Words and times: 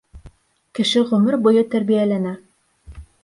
Кеше 0.79 1.03
ғүмер 1.11 1.37
буйы 1.47 1.63
тәрбиәләнә. 1.75 2.35